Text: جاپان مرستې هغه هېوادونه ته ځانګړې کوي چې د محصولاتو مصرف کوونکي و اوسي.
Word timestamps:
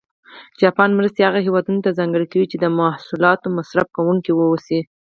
جاپان 0.59 0.89
مرستې 0.99 1.21
هغه 1.27 1.39
هېوادونه 1.47 1.79
ته 1.85 1.97
ځانګړې 1.99 2.27
کوي 2.31 2.45
چې 2.51 2.57
د 2.59 2.65
محصولاتو 2.79 3.47
مصرف 3.57 3.87
کوونکي 3.97 4.31
و 4.33 4.39
اوسي. 4.51 4.79